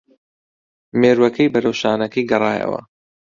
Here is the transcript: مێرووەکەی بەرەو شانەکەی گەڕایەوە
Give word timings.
مێرووەکەی 0.99 1.51
بەرەو 1.53 1.75
شانەکەی 1.81 2.29
گەڕایەوە 2.31 2.81